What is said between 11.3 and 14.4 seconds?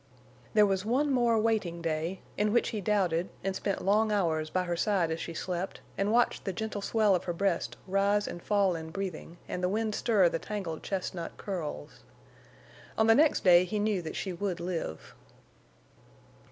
curls. On the next day he knew that she